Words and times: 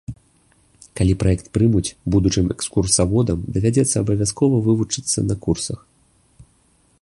Калі 0.99 1.11
праект 1.23 1.45
прымуць, 1.57 1.91
будучым 2.15 2.45
экскурсаводам 2.55 3.39
давядзецца 3.59 3.95
абавязкова 4.03 4.55
вывучыцца 4.69 5.19
на 5.29 5.35
курсах. 5.47 5.79